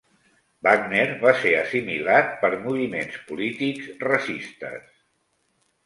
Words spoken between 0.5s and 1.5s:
Wagner va